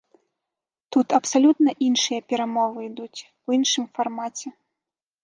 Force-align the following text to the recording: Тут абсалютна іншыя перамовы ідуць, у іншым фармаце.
Тут 0.95 1.07
абсалютна 1.17 1.71
іншыя 1.87 2.19
перамовы 2.33 2.79
ідуць, 2.89 3.19
у 3.47 3.57
іншым 3.59 3.85
фармаце. 3.99 4.47